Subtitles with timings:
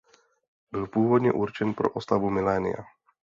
[0.71, 2.77] Byl původně určen pro oslavu milénia.